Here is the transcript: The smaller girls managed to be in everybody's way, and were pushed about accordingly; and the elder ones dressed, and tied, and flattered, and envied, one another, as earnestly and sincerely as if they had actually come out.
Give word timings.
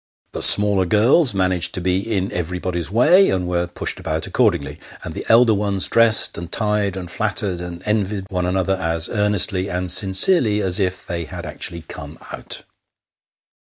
The 0.33 0.41
smaller 0.41 0.87
girls 0.87 1.35
managed 1.35 1.75
to 1.75 1.79
be 1.79 1.99
in 1.99 2.31
everybody's 2.31 2.89
way, 2.89 3.29
and 3.29 3.47
were 3.47 3.67
pushed 3.67 3.99
about 3.99 4.25
accordingly; 4.25 4.79
and 5.03 5.13
the 5.13 5.23
elder 5.29 5.53
ones 5.53 5.87
dressed, 5.87 6.39
and 6.39 6.51
tied, 6.51 6.97
and 6.97 7.07
flattered, 7.11 7.61
and 7.61 7.83
envied, 7.85 8.25
one 8.31 8.47
another, 8.47 8.77
as 8.81 9.09
earnestly 9.09 9.69
and 9.69 9.91
sincerely 9.91 10.59
as 10.59 10.79
if 10.79 11.05
they 11.05 11.25
had 11.25 11.45
actually 11.45 11.81
come 11.83 12.17
out. 12.31 12.63